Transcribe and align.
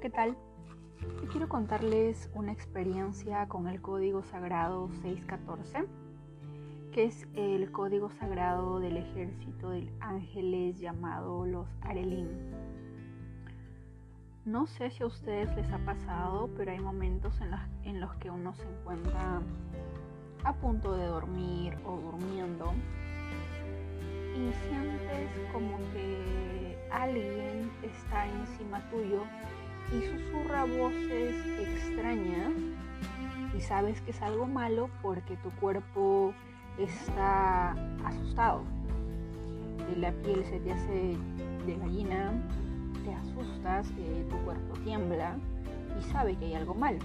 ¿qué 0.00 0.10
tal? 0.10 0.36
quiero 1.32 1.48
contarles 1.48 2.28
una 2.34 2.52
experiencia 2.52 3.48
con 3.48 3.66
el 3.66 3.80
código 3.80 4.22
sagrado 4.24 4.90
614, 5.00 5.86
que 6.92 7.04
es 7.04 7.26
el 7.34 7.72
código 7.72 8.10
sagrado 8.10 8.78
del 8.78 8.98
ejército 8.98 9.70
de 9.70 9.90
ángeles 10.00 10.78
llamado 10.78 11.46
los 11.46 11.66
Arelim. 11.80 12.28
No 14.44 14.66
sé 14.66 14.90
si 14.90 15.02
a 15.02 15.06
ustedes 15.06 15.54
les 15.56 15.72
ha 15.72 15.78
pasado, 15.78 16.50
pero 16.58 16.72
hay 16.72 16.80
momentos 16.80 17.40
en, 17.40 17.54
en 17.88 17.98
los 17.98 18.14
que 18.16 18.30
uno 18.30 18.54
se 18.54 18.64
encuentra 18.64 19.40
a 20.44 20.52
punto 20.52 20.94
de 20.94 21.06
dormir 21.06 21.74
o 21.86 21.96
durmiendo 21.96 22.74
y 24.34 24.52
sientes 24.68 25.30
como 25.54 25.78
que 25.94 26.86
alguien 26.90 27.70
está 27.82 28.26
encima 28.26 28.80
tuyo 28.90 29.22
y 29.92 30.02
susurra 30.02 30.64
voces 30.64 31.34
extrañas 31.58 32.52
y 33.56 33.60
sabes 33.60 34.00
que 34.02 34.10
es 34.10 34.20
algo 34.22 34.46
malo 34.46 34.90
porque 35.02 35.36
tu 35.36 35.50
cuerpo 35.52 36.34
está 36.78 37.72
asustado. 38.04 38.62
La 39.96 40.12
piel 40.12 40.44
se 40.44 40.58
te 40.60 40.72
hace 40.72 41.16
de 41.66 41.76
gallina, 41.78 42.32
te 43.04 43.14
asustas, 43.14 43.88
eh, 43.98 44.26
tu 44.28 44.36
cuerpo 44.44 44.74
tiembla 44.84 45.36
y 45.98 46.02
sabe 46.12 46.36
que 46.36 46.46
hay 46.46 46.54
algo 46.54 46.74
mal. 46.74 46.98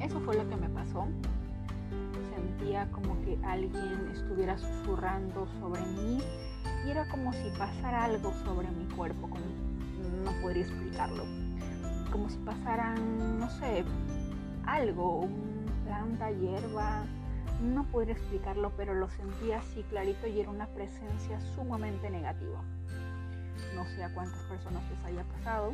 Eso 0.00 0.20
fue 0.20 0.36
lo 0.36 0.48
que 0.48 0.56
me 0.56 0.68
pasó. 0.68 1.06
Sentía 2.34 2.90
como 2.90 3.20
que 3.22 3.38
alguien 3.44 4.10
estuviera 4.12 4.58
susurrando 4.58 5.46
sobre 5.60 5.80
mí 5.80 6.20
y 6.86 6.90
era 6.90 7.08
como 7.08 7.32
si 7.32 7.50
pasara 7.56 8.04
algo 8.04 8.32
sobre 8.44 8.68
mi 8.70 8.84
cuerpo, 8.94 9.28
no 10.24 10.32
podría 10.40 10.64
explicarlo. 10.64 11.24
Como 12.10 12.28
si 12.28 12.38
pasaran, 12.38 13.38
no 13.38 13.50
sé, 13.50 13.84
algo, 14.64 15.20
una 15.20 15.84
planta, 15.84 16.30
hierba, 16.30 17.04
no 17.62 17.84
podría 17.84 18.14
explicarlo, 18.14 18.72
pero 18.76 18.94
lo 18.94 19.08
sentía 19.08 19.58
así 19.58 19.82
clarito 19.84 20.26
y 20.26 20.40
era 20.40 20.50
una 20.50 20.66
presencia 20.68 21.40
sumamente 21.54 22.10
negativa. 22.10 22.62
No 23.74 23.84
sé 23.86 24.04
a 24.04 24.14
cuántas 24.14 24.40
personas 24.44 24.82
les 24.90 25.04
haya 25.04 25.24
pasado, 25.24 25.72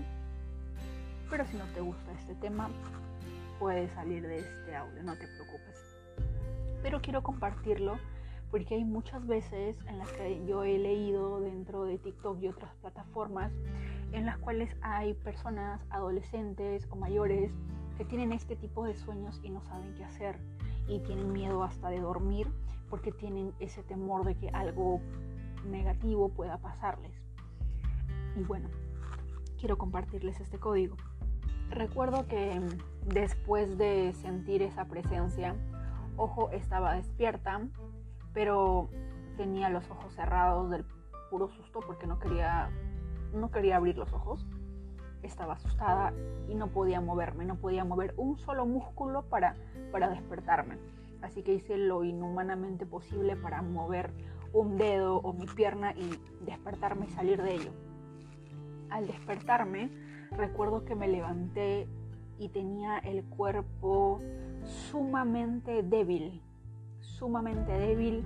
pero 1.31 1.47
si 1.47 1.57
no 1.57 1.65
te 1.75 1.81
gusta 1.81 2.13
este 2.13 2.35
tema, 2.37 2.71
puedes 3.59 3.93
salir 3.93 4.23
de 4.27 4.39
este 4.39 4.77
audio, 4.77 5.03
no 5.03 5.15
te 5.15 5.27
preocupes. 5.27 5.97
Pero 6.83 7.01
quiero 7.01 7.23
compartirlo 7.23 7.99
porque 8.51 8.77
hay 8.77 8.85
muchas 8.85 9.27
veces 9.27 9.77
en 9.89 9.99
las 9.99 10.11
que 10.13 10.45
yo 10.47 10.65
he 10.65 10.79
leído 10.79 11.41
dentro 11.41 11.85
de 11.85 11.99
TikTok 11.99 12.41
y 12.41 12.49
otras 12.49 12.73
plataformas 12.77 13.53
en 14.15 14.27
las 14.27 14.39
cuales 14.39 14.75
hay 14.81 15.15
personas, 15.15 15.85
adolescentes 15.91 16.87
o 16.91 16.97
mayores, 16.97 17.53
que 17.99 18.05
tienen 18.05 18.33
este 18.33 18.57
tipo 18.57 18.85
de 18.85 18.95
sueños 18.95 19.41
y 19.43 19.51
no 19.51 19.63
saben 19.65 19.95
qué 19.95 20.05
hacer 20.05 20.39
y 20.89 21.01
tienen 21.01 21.33
miedo 21.33 21.63
hasta 21.63 21.89
de 21.89 22.01
dormir 22.01 22.49
porque 22.91 23.13
tienen 23.13 23.53
ese 23.59 23.83
temor 23.83 24.25
de 24.25 24.37
que 24.37 24.49
algo 24.51 25.01
negativo 25.67 26.29
pueda 26.29 26.59
pasarles. 26.59 27.13
Y 28.37 28.43
bueno, 28.45 28.69
quiero 29.59 29.79
compartirles 29.79 30.41
este 30.41 30.59
código. 30.59 30.97
Recuerdo 31.71 32.27
que 32.27 32.61
después 33.07 33.79
de 33.79 34.13
sentir 34.13 34.63
esa 34.63 34.85
presencia, 34.85 35.57
Ojo 36.17 36.51
estaba 36.51 36.95
despierta, 36.95 37.61
pero 38.33 38.89
tenía 39.37 39.69
los 39.69 39.91
ojos 39.91 40.15
cerrados 40.15 40.71
del 40.71 40.85
puro 41.29 41.49
susto 41.49 41.81
porque 41.85 42.07
no 42.07 42.21
quería 42.21 42.71
no 43.35 43.51
quería 43.51 43.77
abrir 43.77 43.97
los 43.99 44.13
ojos. 44.13 44.47
Estaba 45.23 45.55
asustada 45.55 46.13
y 46.49 46.55
no 46.55 46.69
podía 46.69 47.01
moverme, 47.01 47.45
no 47.45 47.57
podía 47.57 47.85
mover 47.85 48.15
un 48.17 48.39
solo 48.39 48.67
músculo 48.67 49.23
para, 49.23 49.57
para 49.91 50.09
despertarme. 50.09 50.77
Así 51.23 51.43
que 51.43 51.55
hice 51.55 51.79
lo 51.79 52.05
inhumanamente 52.05 52.85
posible 52.85 53.35
para 53.37 53.63
mover 53.63 54.11
un 54.53 54.77
dedo 54.77 55.17
o 55.17 55.33
mi 55.33 55.47
pierna 55.47 55.93
y 55.93 56.19
despertarme 56.45 57.07
y 57.07 57.11
salir 57.11 57.43
de 57.43 57.55
ello. 57.55 57.71
Al 58.91 59.07
despertarme, 59.07 59.91
recuerdo 60.31 60.85
que 60.85 60.95
me 60.95 61.09
levanté 61.09 61.89
y 62.39 62.49
tenía 62.49 62.99
el 62.99 63.25
cuerpo 63.25 64.21
sumamente 64.91 65.83
débil, 65.83 66.43
sumamente 67.01 67.73
débil. 67.73 68.25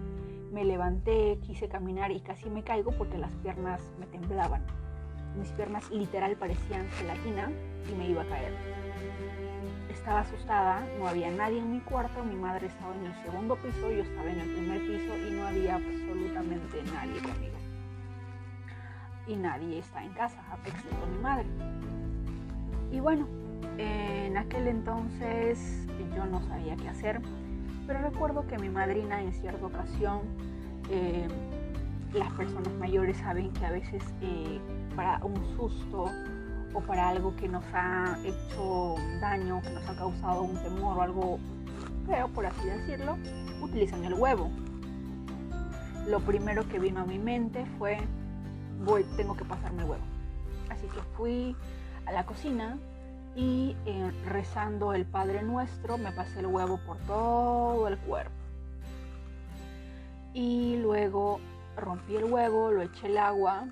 Me 0.52 0.64
levanté, 0.64 1.38
quise 1.42 1.68
caminar 1.68 2.10
y 2.10 2.20
casi 2.20 2.48
me 2.48 2.62
caigo 2.62 2.90
porque 2.92 3.18
las 3.18 3.32
piernas 3.36 3.80
me 4.00 4.06
temblaban. 4.06 4.64
Mis 5.38 5.48
piernas 5.52 5.88
literal 5.90 6.34
parecían 6.36 6.88
gelatina 6.98 7.48
y 7.88 7.94
me 7.94 8.08
iba 8.08 8.22
a 8.22 8.26
caer. 8.26 8.52
Estaba 9.88 10.20
asustada, 10.20 10.84
no 10.98 11.06
había 11.06 11.30
nadie 11.30 11.58
en 11.58 11.70
mi 11.70 11.80
cuarto, 11.80 12.24
mi 12.24 12.34
madre 12.34 12.66
estaba 12.66 12.94
en 12.96 13.06
el 13.06 13.14
segundo 13.22 13.54
piso, 13.56 13.90
yo 13.90 14.02
estaba 14.02 14.28
en 14.30 14.40
el 14.40 14.50
primer 14.54 14.80
piso 14.80 15.16
y 15.16 15.30
no 15.30 15.46
había 15.46 15.76
absolutamente 15.76 16.82
nadie 16.92 17.20
conmigo. 17.20 17.56
Y 19.28 19.36
nadie 19.36 19.78
está 19.78 20.02
en 20.02 20.12
casa, 20.14 20.42
excepto 20.64 21.06
mi 21.06 21.18
madre. 21.18 21.46
Y 22.90 22.98
bueno, 22.98 23.28
en 23.76 24.36
aquel 24.36 24.66
entonces 24.66 25.86
yo 26.16 26.26
no 26.26 26.42
sabía 26.48 26.74
qué 26.76 26.88
hacer, 26.88 27.20
pero 27.86 28.00
recuerdo 28.00 28.46
que 28.48 28.58
mi 28.58 28.70
madrina 28.70 29.22
en 29.22 29.32
cierta 29.32 29.64
ocasión, 29.64 30.22
eh, 30.90 31.28
las 32.14 32.32
personas 32.32 32.72
mayores 32.74 33.18
saben 33.18 33.52
que 33.52 33.66
a 33.66 33.70
veces 33.70 34.02
eh, 34.22 34.58
para 34.98 35.20
un 35.24 35.36
susto 35.56 36.10
o 36.74 36.80
para 36.80 37.10
algo 37.10 37.36
que 37.36 37.48
nos 37.48 37.62
ha 37.72 38.18
hecho 38.24 38.96
daño, 39.20 39.62
que 39.62 39.70
nos 39.70 39.88
ha 39.88 39.94
causado 39.94 40.42
un 40.42 40.60
temor 40.60 40.98
o 40.98 41.02
algo 41.02 41.38
feo, 42.04 42.26
por 42.26 42.44
así 42.44 42.66
decirlo, 42.66 43.16
utilizan 43.62 44.04
el 44.04 44.14
huevo. 44.14 44.50
Lo 46.08 46.18
primero 46.18 46.68
que 46.68 46.80
vino 46.80 47.02
a 47.02 47.04
mi 47.04 47.16
mente 47.16 47.64
fue, 47.78 48.00
voy, 48.84 49.04
tengo 49.16 49.36
que 49.36 49.44
pasarme 49.44 49.84
el 49.84 49.90
huevo. 49.90 50.02
Así 50.68 50.88
que 50.88 51.00
fui 51.16 51.54
a 52.04 52.10
la 52.10 52.26
cocina 52.26 52.76
y 53.36 53.76
eh, 53.86 54.10
rezando 54.26 54.94
el 54.94 55.06
Padre 55.06 55.44
Nuestro 55.44 55.96
me 55.96 56.10
pasé 56.10 56.40
el 56.40 56.46
huevo 56.46 56.80
por 56.84 56.96
todo 57.06 57.86
el 57.86 57.96
cuerpo. 57.98 58.34
Y 60.34 60.76
luego 60.78 61.38
rompí 61.76 62.16
el 62.16 62.24
huevo, 62.24 62.72
lo 62.72 62.82
eché 62.82 63.06
el 63.06 63.18
agua 63.18 63.68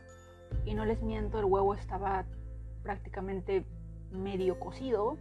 y 0.65 0.75
no 0.75 0.84
les 0.84 1.03
miento, 1.03 1.39
el 1.39 1.45
huevo 1.45 1.75
estaba 1.75 2.25
prácticamente 2.83 3.65
medio 4.11 4.59
cocido, 4.59 5.19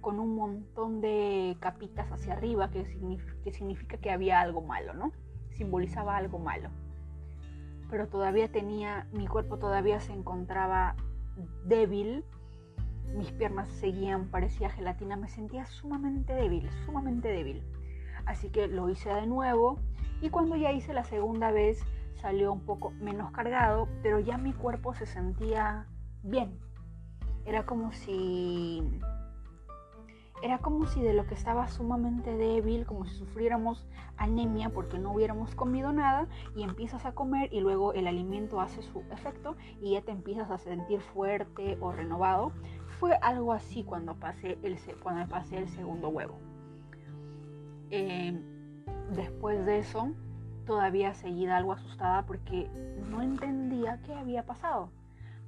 con 0.00 0.20
un 0.20 0.34
montón 0.36 1.00
de 1.00 1.56
capitas 1.60 2.10
hacia 2.12 2.34
arriba, 2.34 2.70
que 2.70 2.84
significa, 2.86 3.34
que 3.44 3.52
significa 3.52 3.96
que 3.98 4.10
había 4.10 4.40
algo 4.40 4.62
malo, 4.62 4.94
¿no? 4.94 5.12
Simbolizaba 5.50 6.16
algo 6.16 6.38
malo. 6.38 6.70
Pero 7.90 8.06
todavía 8.08 8.50
tenía, 8.50 9.08
mi 9.12 9.26
cuerpo 9.26 9.58
todavía 9.58 9.98
se 10.00 10.12
encontraba 10.12 10.94
débil, 11.64 12.24
mis 13.14 13.32
piernas 13.32 13.68
seguían, 13.68 14.28
parecía 14.30 14.70
gelatina, 14.70 15.16
me 15.16 15.28
sentía 15.28 15.66
sumamente 15.66 16.34
débil, 16.34 16.70
sumamente 16.84 17.28
débil. 17.28 17.62
Así 18.26 18.50
que 18.50 18.68
lo 18.68 18.88
hice 18.90 19.10
de 19.10 19.26
nuevo 19.26 19.78
y 20.20 20.30
cuando 20.30 20.56
ya 20.56 20.72
hice 20.72 20.92
la 20.92 21.04
segunda 21.04 21.50
vez 21.50 21.82
salió 22.20 22.52
un 22.52 22.60
poco 22.60 22.90
menos 22.90 23.30
cargado, 23.32 23.88
pero 24.02 24.20
ya 24.20 24.38
mi 24.38 24.52
cuerpo 24.52 24.94
se 24.94 25.06
sentía 25.06 25.86
bien. 26.22 26.58
Era 27.44 27.64
como 27.64 27.92
si 27.92 29.00
era 30.40 30.58
como 30.58 30.86
si 30.86 31.02
de 31.02 31.14
lo 31.14 31.26
que 31.26 31.34
estaba 31.34 31.66
sumamente 31.66 32.36
débil, 32.36 32.86
como 32.86 33.04
si 33.06 33.16
sufriéramos 33.16 33.84
anemia 34.16 34.70
porque 34.70 34.98
no 34.98 35.12
hubiéramos 35.12 35.54
comido 35.54 35.92
nada 35.92 36.28
y 36.54 36.62
empiezas 36.62 37.04
a 37.06 37.12
comer 37.12 37.52
y 37.52 37.60
luego 37.60 37.92
el 37.92 38.06
alimento 38.06 38.60
hace 38.60 38.82
su 38.82 39.00
efecto 39.10 39.56
y 39.80 39.92
ya 39.92 40.02
te 40.02 40.12
empiezas 40.12 40.50
a 40.50 40.58
sentir 40.58 41.00
fuerte 41.00 41.76
o 41.80 41.92
renovado. 41.92 42.52
Fue 43.00 43.14
algo 43.22 43.52
así 43.52 43.84
cuando 43.84 44.14
pasé 44.14 44.58
el, 44.62 44.78
cuando 45.02 45.28
pasé 45.28 45.58
el 45.58 45.68
segundo 45.68 46.08
huevo. 46.08 46.38
Eh, 47.90 48.40
después 49.12 49.64
de 49.66 49.78
eso, 49.78 50.12
todavía 50.68 51.14
seguida 51.14 51.56
algo 51.56 51.72
asustada 51.72 52.26
porque 52.26 52.68
no 53.10 53.22
entendía 53.22 53.98
qué 54.04 54.12
había 54.14 54.44
pasado. 54.44 54.90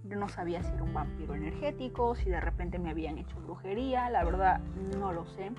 No 0.03 0.31
sabía 0.31 0.63
si 0.63 0.73
era 0.73 0.83
un 0.83 0.95
vampiro 0.95 1.35
energético, 1.35 2.15
si 2.15 2.31
de 2.31 2.41
repente 2.41 2.79
me 2.79 2.89
habían 2.89 3.19
hecho 3.19 3.39
brujería, 3.39 4.09
la 4.09 4.25
verdad 4.25 4.61
no 4.99 5.13
lo 5.13 5.27
sé. 5.27 5.53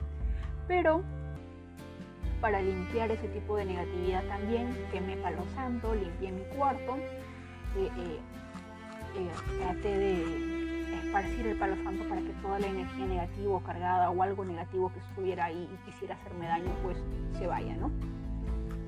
Pero 0.68 1.04
para 2.42 2.60
limpiar 2.60 3.12
ese 3.12 3.28
tipo 3.28 3.56
de 3.56 3.66
negatividad 3.66 4.24
también, 4.24 4.76
quemé 4.92 5.16
palo 5.18 5.46
santo, 5.54 5.94
limpié 5.94 6.32
mi 6.32 6.42
cuarto, 6.58 6.98
eh, 7.78 7.92
eh, 7.98 8.20
eh, 9.16 9.30
traté 9.60 9.96
de 9.96 10.96
esparcir 11.06 11.46
el 11.46 11.58
palo 11.60 11.76
santo 11.84 12.04
para 12.10 12.22
que 12.22 12.34
toda 12.42 12.58
la 12.58 12.66
energía 12.66 13.06
negativa 13.06 13.54
o 13.54 13.60
cargada 13.60 14.10
o 14.10 14.24
algo 14.24 14.44
negativo 14.44 14.92
que 14.92 15.00
estuviera 15.00 15.46
ahí 15.46 15.70
y 15.72 15.92
quisiera 15.92 16.16
hacerme 16.16 16.48
daño, 16.48 16.72
pues 16.82 16.98
se 17.38 17.46
vaya, 17.46 17.76
¿no? 17.76 17.92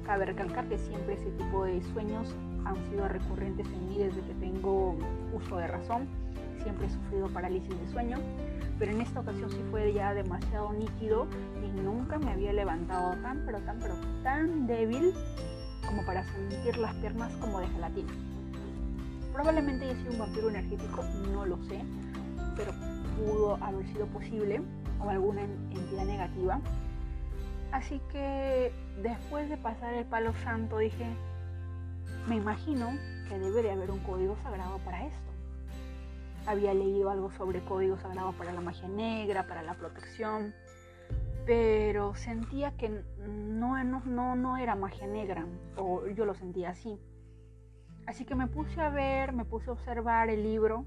Cabe 0.06 0.26
recalcar 0.26 0.68
que 0.68 0.78
siempre 0.78 1.16
ese 1.16 1.32
tipo 1.32 1.64
de 1.64 1.82
sueños 1.94 2.36
han 2.66 2.76
sido 2.90 3.08
recurrentes 3.08 3.68
en 3.68 3.90
mí 3.90 3.98
desde 4.00 4.22
que 4.22 4.34
tengo 4.36 4.98
uso 5.34 5.58
de 5.58 5.68
razón 5.68 6.08
siempre 6.64 6.88
he 6.88 6.90
sufrido 6.90 7.28
parálisis 7.28 7.70
de 7.70 7.88
sueño, 7.92 8.18
pero 8.80 8.92
en 8.92 9.02
esta 9.02 9.20
ocasión 9.20 9.50
sí 9.52 9.62
fue 9.70 9.94
ya 9.94 10.14
demasiado 10.14 10.74
nítido 10.74 11.28
y 11.64 11.82
nunca 11.82 12.18
me 12.18 12.32
había 12.32 12.54
levantado 12.54 13.16
tan, 13.22 13.44
pero 13.46 13.60
tan, 13.60 13.80
pero 13.80 13.96
tan 14.24 14.66
débil 14.66 15.14
como 15.86 16.06
para 16.06 16.24
sentir 16.24 16.78
las 16.78 16.96
piernas 16.96 17.32
como 17.38 17.60
de 17.60 17.68
gelatina. 17.68 18.14
Probablemente 19.34 19.86
haya 19.86 19.96
sido 19.98 20.12
un 20.14 20.20
vampiro 20.20 20.50
energético, 20.50 21.04
no 21.32 21.46
lo 21.46 21.58
sé, 21.66 21.84
pero 22.56 22.72
pudo 23.18 23.58
haber 23.62 23.86
sido 23.88 24.08
posible 24.08 24.62
o 25.00 25.10
alguna 25.10 25.42
entidad 25.42 26.06
negativa. 26.06 26.60
Así 27.72 28.00
que 28.12 28.72
después 29.02 29.50
de 29.50 29.58
pasar 29.58 29.94
el 29.94 30.06
palo 30.06 30.34
santo 30.44 30.78
dije, 30.78 31.06
me 32.28 32.36
imagino 32.36 32.92
que 33.28 33.40
debe 33.40 33.64
de 33.64 33.72
haber 33.72 33.92
un 33.92 34.00
código 34.00 34.38
sagrado 34.44 34.78
para 34.80 35.06
esto. 35.06 35.20
Había 36.46 36.74
leído 36.74 37.10
algo 37.10 37.32
sobre 37.32 37.64
código 37.64 37.98
sagrado 37.98 38.34
para 38.34 38.54
la 38.54 38.62
magia 38.62 38.88
negra, 38.88 39.48
para 39.48 39.64
la 39.64 39.76
protección, 39.76 40.54
pero 41.46 42.16
sentía 42.16 42.76
que 42.78 43.04
no, 43.28 43.82
no, 44.36 44.58
era 44.58 44.76
magia 44.76 45.08
negra, 45.08 45.46
o 45.78 46.08
yo 46.08 46.26
lo 46.26 46.34
sentía 46.34 46.70
así. 46.70 47.00
Así 48.06 48.26
que 48.26 48.36
me 48.36 48.48
puse 48.48 48.82
a 48.82 48.90
ver, 48.90 49.34
me 49.34 49.46
puse 49.46 49.70
a 49.70 49.74
observar 49.74 50.30
el 50.30 50.44
libro 50.44 50.86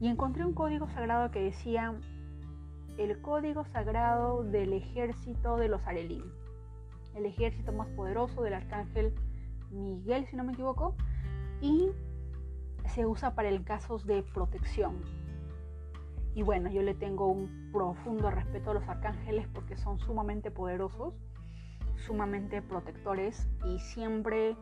y 0.00 0.08
encontré 0.08 0.44
un 0.44 0.54
código 0.54 0.88
sagrado 0.90 1.30
que 1.30 1.42
decía 1.42 1.94
el 2.98 3.20
código 3.20 3.64
sagrado 3.66 4.42
del 4.42 4.72
ejército 4.72 5.56
de 5.56 5.68
los 5.68 5.86
Arelín, 5.86 6.24
el 7.16 7.26
ejército 7.26 7.72
más 7.72 7.88
poderoso 7.88 8.42
del 8.42 8.54
arcángel 8.54 9.14
Miguel, 9.70 10.26
si 10.26 10.36
no 10.36 10.44
me 10.44 10.52
equivoco, 10.52 10.94
y 11.60 11.90
se 12.86 13.06
usa 13.06 13.34
para 13.34 13.48
el 13.48 13.64
casos 13.64 14.06
de 14.06 14.22
protección. 14.22 15.02
Y 16.34 16.42
bueno, 16.42 16.70
yo 16.70 16.82
le 16.82 16.94
tengo 16.94 17.26
un 17.26 17.70
profundo 17.72 18.30
respeto 18.30 18.70
a 18.70 18.74
los 18.74 18.88
arcángeles 18.88 19.48
porque 19.48 19.76
son 19.76 19.98
sumamente 19.98 20.50
poderosos, 20.50 21.14
sumamente 21.96 22.60
protectores 22.60 23.48
y 23.64 23.78
siempre 23.78 24.54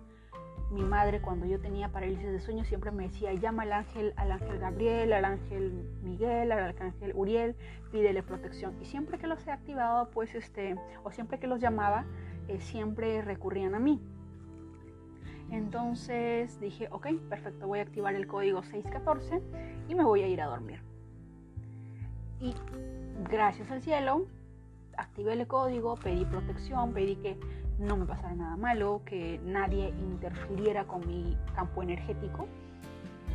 mi 0.70 0.82
madre 0.82 1.20
cuando 1.20 1.46
yo 1.46 1.60
tenía 1.60 1.90
parálisis 1.90 2.30
de 2.30 2.40
sueño 2.40 2.64
siempre 2.64 2.90
me 2.90 3.04
decía, 3.04 3.32
llama 3.34 3.64
al 3.64 3.72
ángel, 3.72 4.14
al 4.16 4.32
ángel 4.32 4.58
Gabriel, 4.58 5.12
al 5.12 5.24
ángel 5.24 5.72
Miguel, 6.02 6.52
al 6.52 6.60
arcángel 6.60 7.12
Uriel, 7.14 7.56
pídele 7.92 8.22
protección. 8.22 8.76
Y 8.80 8.84
siempre 8.86 9.18
que 9.18 9.26
los 9.26 9.46
he 9.46 9.50
activado, 9.50 10.10
pues 10.10 10.34
este, 10.34 10.76
o 11.02 11.10
siempre 11.10 11.38
que 11.38 11.46
los 11.46 11.60
llamaba, 11.60 12.06
eh, 12.48 12.60
siempre 12.60 13.22
recurrían 13.22 13.74
a 13.74 13.78
mí. 13.78 14.00
Entonces 15.50 16.58
dije, 16.60 16.88
ok, 16.90 17.08
perfecto, 17.28 17.66
voy 17.66 17.78
a 17.78 17.82
activar 17.82 18.14
el 18.14 18.26
código 18.26 18.62
614 18.62 19.40
y 19.88 19.94
me 19.94 20.04
voy 20.04 20.22
a 20.22 20.26
ir 20.26 20.40
a 20.40 20.46
dormir. 20.46 20.80
Y 22.40 22.54
gracias 23.30 23.70
al 23.70 23.82
cielo, 23.82 24.26
activé 24.96 25.34
el 25.34 25.46
código, 25.46 25.96
pedí 25.96 26.24
protección, 26.24 26.92
pedí 26.92 27.16
que 27.16 27.38
no 27.78 27.96
me 27.96 28.06
pasara 28.06 28.34
nada 28.34 28.56
malo, 28.56 29.02
que 29.04 29.40
nadie 29.44 29.88
interfiriera 29.88 30.84
con 30.84 31.06
mi 31.06 31.36
campo 31.54 31.82
energético 31.82 32.46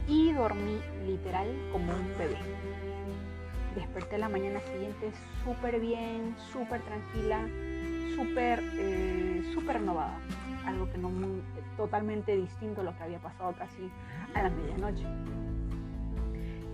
y 0.07 0.33
dormí 0.33 0.79
literal 1.05 1.47
como 1.71 1.91
un 1.91 2.17
bebé. 2.17 2.37
Desperté 3.75 4.17
la 4.17 4.29
mañana 4.29 4.59
siguiente 4.61 5.11
súper 5.43 5.79
bien, 5.79 6.35
súper 6.51 6.81
tranquila, 6.81 7.47
súper 8.19 8.61
eh, 8.73 9.43
super 9.53 9.77
renovada, 9.77 10.17
algo 10.65 10.91
que 10.91 10.97
no 10.97 11.09
totalmente 11.77 12.35
distinto 12.35 12.81
a 12.81 12.83
lo 12.83 12.95
que 12.97 13.03
había 13.03 13.19
pasado 13.19 13.53
casi 13.57 13.89
a 14.33 14.43
la 14.43 14.49
medianoche. 14.49 15.05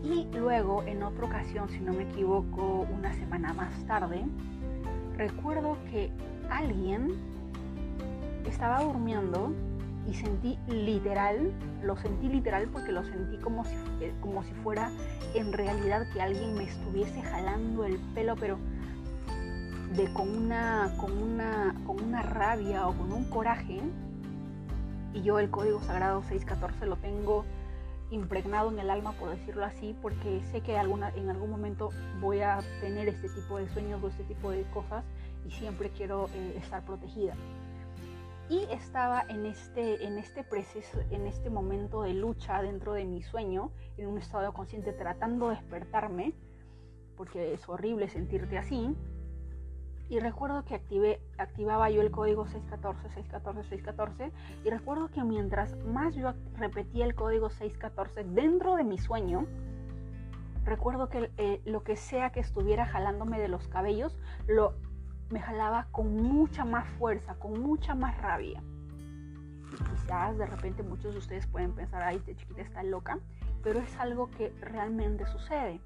Y 0.04 0.28
luego, 0.38 0.84
en 0.84 1.04
otra 1.04 1.26
ocasión, 1.26 1.70
si 1.70 1.80
no 1.80 1.94
me 1.94 2.04
equivoco, 2.04 2.88
una 2.92 3.14
semana 3.14 3.54
más 3.54 3.74
tarde, 3.86 4.24
recuerdo 5.18 5.78
que 5.92 6.12
alguien 6.50 7.14
estaba 8.48 8.82
durmiendo 8.82 9.52
y 10.08 10.14
sentí 10.14 10.58
literal, 10.68 11.52
lo 11.84 11.98
sentí 11.98 12.28
literal 12.28 12.68
porque 12.72 12.92
lo 12.92 13.04
sentí 13.04 13.38
como 13.38 13.66
si, 13.66 13.76
eh, 14.02 14.14
como 14.22 14.44
si 14.44 14.54
fuera 14.56 14.92
en 15.34 15.52
realidad 15.52 16.06
que 16.14 16.22
alguien 16.22 16.56
me 16.56 16.66
estuviese 16.66 17.22
jalando 17.24 17.86
el 17.86 17.98
pelo, 18.14 18.36
pero 18.36 18.58
de 19.96 20.12
con 20.14 20.30
una, 20.30 20.94
con 20.98 21.18
una, 21.18 21.76
con 21.86 22.02
una 22.02 22.22
rabia 22.22 22.88
o 22.88 22.94
con 22.94 23.12
un 23.12 23.26
coraje. 23.26 23.80
Y 25.14 25.22
yo 25.22 25.40
el 25.40 25.50
código 25.50 25.82
sagrado 25.82 26.24
614 26.24 26.86
lo 26.86 26.98
tengo 26.98 27.46
impregnado 28.12 28.72
en 28.72 28.80
el 28.80 28.90
alma, 28.90 29.14
por 29.14 29.30
decirlo 29.30 29.66
así, 29.66 29.96
porque 30.02 30.42
sé 30.52 30.62
que 30.62 30.78
alguna, 30.78 31.10
en 31.16 31.30
algún 31.30 31.50
momento 31.50 31.90
voy 32.20 32.42
a 32.42 32.60
tener 32.82 33.08
este 33.08 33.30
tipo 33.30 33.58
de 33.58 33.68
sueños 33.70 34.04
o 34.04 34.10
este 34.10 34.24
tipo 34.24 34.52
de 34.52 34.64
cosas 34.74 35.04
y 35.48 35.52
siempre 35.52 35.90
quiero 35.90 36.30
eh, 36.34 36.56
estar 36.58 36.84
protegida 36.84 37.36
y 38.50 38.68
estaba 38.72 39.26
en 39.28 39.46
este, 39.46 40.06
en 40.06 40.18
este 40.18 40.44
proceso, 40.44 41.00
en 41.10 41.26
este 41.26 41.50
momento 41.50 42.04
de 42.04 42.14
lucha 42.14 42.62
dentro 42.62 42.94
de 42.94 43.06
mi 43.06 43.24
sueño, 43.24 43.72
en 43.98 44.08
un 44.08 44.18
estado 44.18 44.54
consciente 44.54 44.94
tratando 44.94 45.50
de 45.50 45.56
despertarme, 45.56 46.34
porque 47.18 47.54
es 47.54 47.68
horrible 47.68 48.08
sentirte 48.10 48.58
así. 48.58 48.96
Y 50.08 50.20
recuerdo 50.20 50.64
que 50.66 50.76
activaba 51.38 51.90
yo 51.90 52.02
el 52.02 52.12
código 52.12 52.46
614, 52.46 53.10
614, 53.16 53.70
614. 53.70 54.32
Y 54.64 54.70
recuerdo 54.70 55.10
que 55.10 55.24
mientras 55.24 55.76
más 55.86 56.14
yo 56.16 56.34
repetía 56.58 57.06
el 57.06 57.16
código 57.16 57.50
614 57.50 58.24
dentro 58.24 58.76
de 58.76 58.84
mi 58.84 59.00
sueño, 59.00 59.48
recuerdo 60.64 61.10
que 61.10 61.32
eh, 61.38 61.62
lo 61.66 61.84
que 61.84 61.96
sea 61.96 62.32
que 62.32 62.40
estuviera 62.40 62.86
jalándome 62.86 63.40
de 63.40 63.48
los 63.48 63.68
cabellos, 63.68 64.18
lo 64.48 64.76
me 65.30 65.40
jalaba 65.40 65.88
con 65.92 66.16
mucha 66.22 66.66
más 66.66 66.88
fuerza, 67.00 67.36
con 67.36 67.60
mucha 67.60 67.96
más 67.96 68.16
rabia. 68.22 68.62
Y 69.74 69.84
quizás 69.90 70.38
de 70.38 70.46
repente 70.46 70.84
muchos 70.84 71.14
de 71.14 71.20
ustedes 71.20 71.48
pueden 71.48 71.74
pensar, 71.74 72.04
ay, 72.04 72.18
este 72.18 72.36
chiquita 72.36 72.62
está 72.62 72.84
loca, 72.84 73.20
pero 73.64 73.80
es 73.80 73.98
algo 73.98 74.30
que 74.30 74.50
realmente 74.62 75.26
sucede. 75.26 75.82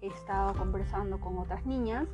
He 0.00 0.06
estado 0.06 0.54
conversando 0.54 1.18
con 1.18 1.38
otras 1.38 1.66
niñas 1.66 2.06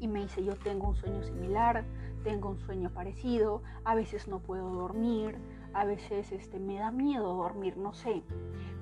y 0.00 0.08
me 0.08 0.20
dice, 0.20 0.44
yo 0.44 0.54
tengo 0.56 0.88
un 0.88 0.96
sueño 0.96 1.22
similar, 1.22 1.84
tengo 2.22 2.50
un 2.50 2.58
sueño 2.60 2.90
parecido, 2.90 3.62
a 3.84 3.94
veces 3.94 4.28
no 4.28 4.40
puedo 4.40 4.70
dormir, 4.70 5.36
a 5.72 5.84
veces 5.84 6.32
este, 6.32 6.58
me 6.58 6.78
da 6.78 6.90
miedo 6.90 7.34
dormir, 7.34 7.76
no 7.76 7.92
sé. 7.92 8.22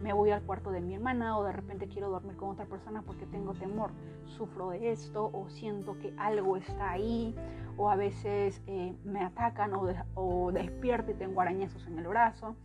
Me 0.02 0.12
voy 0.12 0.30
al 0.30 0.42
cuarto 0.42 0.70
de 0.70 0.80
mi 0.80 0.94
hermana 0.94 1.38
o 1.38 1.44
de 1.44 1.52
repente 1.52 1.88
quiero 1.88 2.10
dormir 2.10 2.36
con 2.36 2.50
otra 2.50 2.66
persona 2.66 3.02
porque 3.02 3.26
tengo 3.26 3.54
temor. 3.54 3.90
Sufro 4.26 4.70
de 4.70 4.92
esto 4.92 5.30
o 5.32 5.48
siento 5.48 5.98
que 5.98 6.12
algo 6.18 6.56
está 6.56 6.90
ahí 6.90 7.34
o 7.76 7.90
a 7.90 7.96
veces 7.96 8.62
eh, 8.66 8.94
me 9.04 9.20
atacan 9.24 9.74
o, 9.74 9.88
o 10.14 10.52
despierto 10.52 11.10
y 11.10 11.14
tengo 11.14 11.40
arañazos 11.40 11.86
en 11.86 11.98
el 11.98 12.06
brazo. 12.06 12.56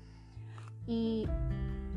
Y 0.88 1.28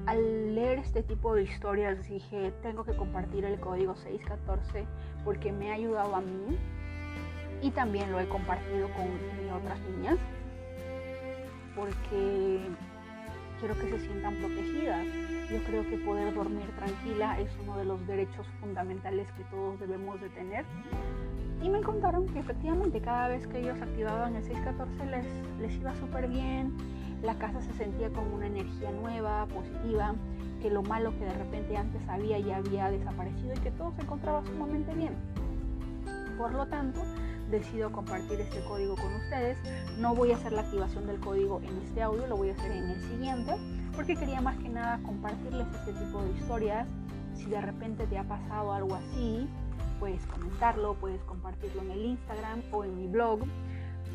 al 0.06 0.54
leer 0.54 0.78
este 0.78 1.02
tipo 1.02 1.34
de 1.34 1.44
historias 1.44 2.08
dije, 2.08 2.52
tengo 2.62 2.84
que 2.84 2.94
compartir 2.96 3.44
el 3.44 3.58
código 3.58 3.96
614 3.96 4.86
porque 5.24 5.52
me 5.52 5.70
ha 5.70 5.74
ayudado 5.74 6.14
a 6.16 6.20
mí 6.20 6.58
y 7.62 7.70
también 7.70 8.12
lo 8.12 8.20
he 8.20 8.28
compartido 8.28 8.88
con 8.90 9.06
otras 9.56 9.80
niñas 9.80 10.18
porque 11.74 12.60
quiero 13.58 13.74
que 13.74 13.90
se 13.90 14.06
sientan 14.06 14.34
protegidas. 14.36 15.06
Yo 15.50 15.62
creo 15.64 15.88
que 15.88 15.98
poder 15.98 16.34
dormir 16.34 16.66
tranquila 16.76 17.40
es 17.40 17.50
uno 17.62 17.78
de 17.78 17.84
los 17.84 18.06
derechos 18.06 18.46
fundamentales 18.60 19.30
que 19.32 19.44
todos 19.44 19.78
debemos 19.80 20.20
de 20.20 20.28
tener. 20.30 20.64
Y 21.62 21.68
me 21.68 21.80
contaron 21.80 22.26
que 22.28 22.40
efectivamente 22.40 23.00
cada 23.00 23.28
vez 23.28 23.46
que 23.46 23.60
ellos 23.60 23.80
activaban 23.80 24.36
el 24.36 24.44
614 24.44 25.06
les, 25.06 25.26
les 25.60 25.74
iba 25.80 25.94
súper 25.96 26.28
bien, 26.28 26.76
la 27.24 27.34
casa 27.38 27.60
se 27.62 27.72
sentía 27.72 28.10
con 28.10 28.32
una 28.32 28.46
energía 28.46 28.90
nueva, 28.90 29.46
positiva, 29.46 30.14
que 30.60 30.70
lo 30.70 30.82
malo 30.82 31.10
que 31.18 31.24
de 31.24 31.34
repente 31.34 31.76
antes 31.76 32.06
había 32.08 32.38
ya 32.38 32.58
había 32.58 32.90
desaparecido 32.90 33.54
y 33.54 33.58
que 33.58 33.70
todo 33.70 33.92
se 33.92 34.02
encontraba 34.02 34.44
sumamente 34.44 34.94
bien. 34.94 35.14
Por 36.36 36.52
lo 36.52 36.66
tanto, 36.66 37.00
decido 37.50 37.92
compartir 37.92 38.40
este 38.40 38.62
código 38.64 38.94
con 38.96 39.12
ustedes. 39.14 39.58
No 39.98 40.14
voy 40.14 40.32
a 40.32 40.36
hacer 40.36 40.52
la 40.52 40.62
activación 40.62 41.06
del 41.06 41.20
código 41.20 41.60
en 41.62 41.78
este 41.86 42.02
audio, 42.02 42.26
lo 42.26 42.36
voy 42.36 42.50
a 42.50 42.52
hacer 42.52 42.72
en 42.72 42.90
el 42.90 43.00
siguiente, 43.00 43.54
porque 43.94 44.16
quería 44.16 44.40
más 44.40 44.56
que 44.58 44.68
nada 44.68 45.00
compartirles 45.04 45.66
este 45.78 45.92
tipo 45.92 46.22
de 46.22 46.30
historias. 46.32 46.86
Si 47.34 47.46
de 47.46 47.60
repente 47.60 48.06
te 48.06 48.18
ha 48.18 48.24
pasado 48.24 48.72
algo 48.72 48.94
así, 48.94 49.48
puedes 49.98 50.24
comentarlo, 50.26 50.94
puedes 50.94 51.22
compartirlo 51.22 51.82
en 51.82 51.90
el 51.90 52.04
Instagram 52.04 52.62
o 52.72 52.84
en 52.84 52.96
mi 52.96 53.06
blog 53.06 53.40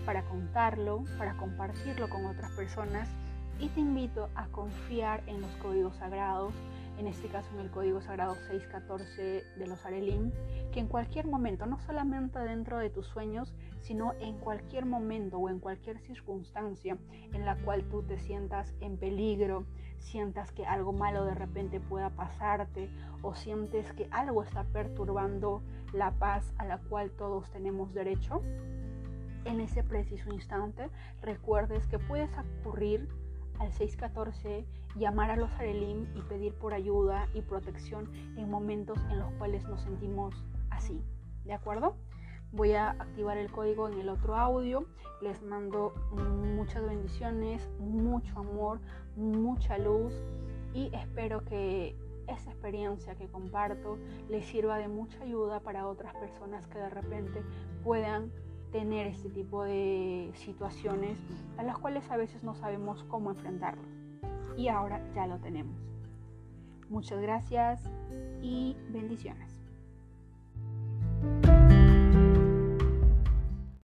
para 0.09 0.23
contarlo, 0.23 1.03
para 1.19 1.37
compartirlo 1.37 2.09
con 2.09 2.25
otras 2.25 2.51
personas 2.53 3.07
y 3.59 3.67
te 3.67 3.79
invito 3.79 4.27
a 4.33 4.47
confiar 4.47 5.21
en 5.27 5.39
los 5.39 5.51
códigos 5.57 5.97
sagrados, 5.97 6.51
en 6.97 7.05
este 7.05 7.27
caso 7.27 7.47
en 7.53 7.59
el 7.59 7.69
código 7.69 8.01
sagrado 8.01 8.33
614 8.33 9.43
de 9.55 9.67
los 9.67 9.85
Arelim, 9.85 10.31
que 10.71 10.79
en 10.79 10.87
cualquier 10.87 11.27
momento, 11.27 11.67
no 11.67 11.79
solamente 11.81 12.39
dentro 12.39 12.79
de 12.79 12.89
tus 12.89 13.05
sueños, 13.05 13.53
sino 13.81 14.13
en 14.19 14.39
cualquier 14.39 14.87
momento 14.87 15.37
o 15.37 15.47
en 15.47 15.59
cualquier 15.59 15.99
circunstancia 15.99 16.97
en 17.31 17.45
la 17.45 17.55
cual 17.57 17.83
tú 17.83 18.01
te 18.01 18.17
sientas 18.17 18.73
en 18.81 18.97
peligro, 18.97 19.67
sientas 19.99 20.51
que 20.51 20.65
algo 20.65 20.91
malo 20.91 21.23
de 21.25 21.35
repente 21.35 21.79
pueda 21.79 22.09
pasarte 22.09 22.89
o 23.21 23.35
sientes 23.35 23.93
que 23.93 24.07
algo 24.09 24.41
está 24.41 24.63
perturbando 24.63 25.61
la 25.93 26.09
paz 26.09 26.51
a 26.57 26.65
la 26.65 26.79
cual 26.79 27.11
todos 27.11 27.47
tenemos 27.51 27.93
derecho, 27.93 28.41
en 29.45 29.61
ese 29.61 29.83
preciso 29.83 30.31
instante 30.33 30.89
recuerdes 31.21 31.85
que 31.87 31.99
puedes 31.99 32.29
ocurrir 32.61 33.07
al 33.59 33.73
614, 33.73 34.65
llamar 34.95 35.31
a 35.31 35.35
los 35.35 35.51
Arelim 35.53 36.07
y 36.15 36.21
pedir 36.21 36.53
por 36.53 36.73
ayuda 36.73 37.27
y 37.33 37.41
protección 37.41 38.09
en 38.37 38.49
momentos 38.49 38.97
en 39.09 39.19
los 39.19 39.31
cuales 39.33 39.67
nos 39.67 39.81
sentimos 39.81 40.33
así. 40.69 41.03
¿De 41.43 41.53
acuerdo? 41.53 41.95
Voy 42.51 42.73
a 42.73 42.91
activar 42.91 43.37
el 43.37 43.51
código 43.51 43.87
en 43.89 43.99
el 43.99 44.09
otro 44.09 44.35
audio. 44.35 44.85
Les 45.21 45.41
mando 45.43 45.93
muchas 46.55 46.83
bendiciones, 46.83 47.69
mucho 47.79 48.39
amor, 48.39 48.79
mucha 49.15 49.77
luz 49.77 50.13
y 50.73 50.89
espero 50.95 51.43
que 51.43 51.95
esa 52.27 52.51
experiencia 52.51 53.15
que 53.15 53.27
comparto 53.27 53.97
les 54.29 54.45
sirva 54.45 54.77
de 54.77 54.87
mucha 54.87 55.21
ayuda 55.21 55.59
para 55.59 55.87
otras 55.87 56.13
personas 56.15 56.67
que 56.67 56.77
de 56.77 56.89
repente 56.89 57.43
puedan 57.83 58.31
tener 58.71 59.07
este 59.07 59.29
tipo 59.29 59.63
de 59.63 60.31
situaciones 60.35 61.17
a 61.57 61.63
las 61.63 61.77
cuales 61.77 62.09
a 62.11 62.17
veces 62.17 62.43
no 62.43 62.55
sabemos 62.55 63.03
cómo 63.05 63.31
enfrentarlo. 63.31 63.83
Y 64.57 64.67
ahora 64.67 65.01
ya 65.13 65.27
lo 65.27 65.39
tenemos. 65.39 65.75
Muchas 66.89 67.21
gracias 67.21 67.81
y 68.41 68.75
bendiciones. 68.89 69.58